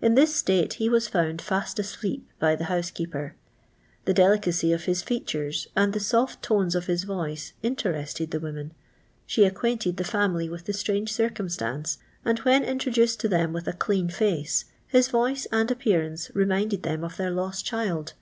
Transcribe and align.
In 0.00 0.14
this 0.14 0.32
state 0.36 0.74
he 0.74 0.88
was 0.88 1.08
found 1.08 1.42
fast 1.42 1.80
asleep 1.80 2.28
by 2.38 2.54
the 2.54 2.66
housekeeper. 2.66 3.34
The 4.04 4.14
delicacy 4.14 4.72
of 4.72 4.84
his 4.84 5.02
features 5.02 5.66
and 5.74 5.92
the 5.92 5.98
soft 5.98 6.44
tones 6.44 6.76
of 6.76 6.86
his 6.86 7.02
voice 7.02 7.54
interested 7.60 8.30
the 8.30 8.38
woman. 8.38 8.70
She 9.26 9.42
acquainted 9.44 9.96
the 9.96 10.04
family 10.04 10.48
with 10.48 10.66
the 10.66 10.72
strange 10.72 11.12
circumstance, 11.12 11.98
and, 12.24 12.38
when 12.46 12.62
introduced 12.62 13.18
to 13.18 13.28
them 13.28 13.52
witli 13.52 13.66
a 13.66 13.72
clean 13.72 14.10
foce, 14.10 14.62
his 14.86 15.08
voice 15.08 15.48
and 15.50 15.68
appearance 15.72 16.30
reminded 16.36 16.84
them 16.84 17.02
of 17.02 17.16
their 17.16 17.32
lost 17.32 17.66
child. 17.66 18.12